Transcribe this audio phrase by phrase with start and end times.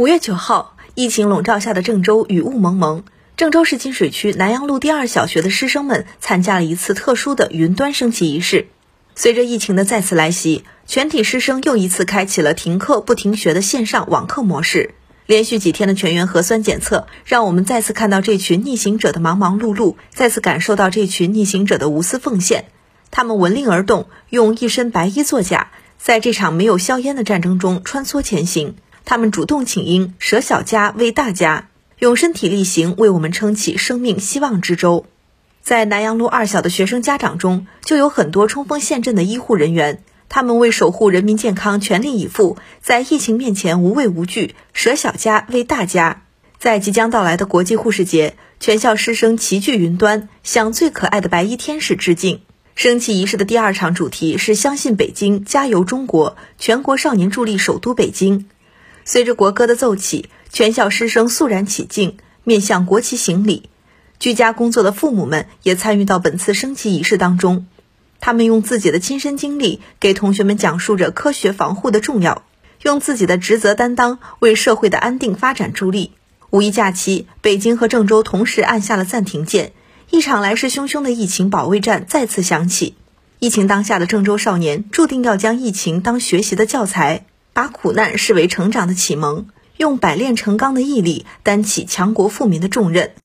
[0.00, 3.04] 五月九号，疫情笼罩下的郑州雨雾蒙蒙。
[3.36, 8.68] 郑州市金水区南阳路第二小学的师生们参加了一次特殊的云端升旗仪式。
[9.14, 14.94] 随着疫情的再次来袭，全体师生又一次开启了停课不停学的线上网课模式。
[15.26, 22.64] 连续几天的全员核酸检测，让我们再次看到这群逆行者的忙忙碌碌，再次感受到这群逆行者的无私奉献。
[23.10, 28.76] 他们闻令而动，用一身白衣作甲，在这场没有硝烟的战争中穿梭前行。
[29.04, 31.68] 他们主动请缨，舍小家为大家，
[31.98, 35.06] 用身体力行为我们撑起生命希望之舟。
[35.62, 46.22] 在南阳路二小的学生家长中，就有很多冲锋陷阵的医护人员，他们为守护人民健康全力以赴，在疫情面前无畏无惧，舍小家为大家。
[46.58, 52.40] 在即将到来的国际护士节，全校师生齐聚云端，向最可爱的白衣天使致敬。
[52.74, 58.46] 升旗仪式的第二场主题是“相信北京，加油中国”，全国少年助力首都北京。
[59.12, 63.68] 随着国歌的奏起，全校师生肃然起敬，面向国旗行礼。
[64.20, 67.66] 居家工作的父母们也参与到本次升旗仪式当中，
[68.20, 72.44] 他们用自己的亲身经历给同学们讲述着科学防护的重要，
[72.82, 76.12] 用自己的职责担当为社会的安定发展助力。
[76.50, 79.72] 五一假期，北京和郑州同时按下了暂停键，
[80.10, 82.94] 一场来势汹汹的疫情保卫战再次响起。
[83.40, 87.26] 疫情当下的郑州少年注定要将疫情当学习的教材。
[87.52, 93.12] 把苦难视为成长的启蒙，用百炼成钢的毅力担起强国富民的重任。